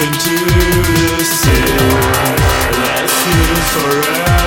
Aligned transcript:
open 0.00 0.12
to 0.12 0.36
the 1.18 1.24
sea. 1.24 1.50
Let's 2.84 3.26
live 3.26 3.64
forever. 3.72 4.37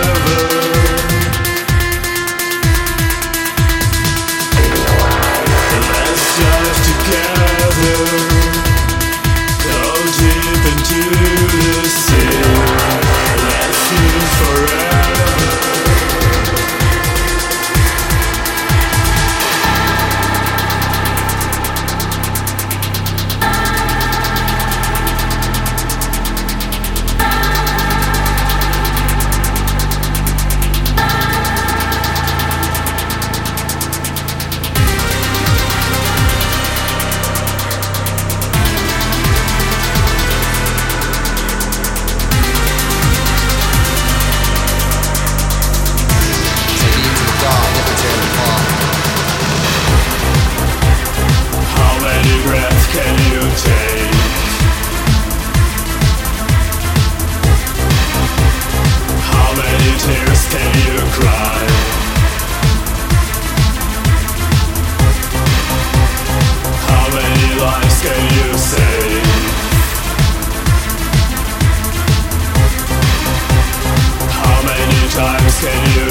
Can 75.61 75.95
you. 75.95 76.10